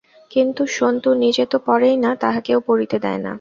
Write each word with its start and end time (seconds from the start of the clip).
কিন্তু 0.31 0.61
সন্তু 0.77 1.09
নিজে 1.13 1.43
তো 1.45 1.57
পড়েই 1.65 1.95
না, 1.97 2.11
তাহাকেও 2.15 2.59
পড়িতে 2.67 2.97
দেয় 2.99 3.17
না। 3.17 3.29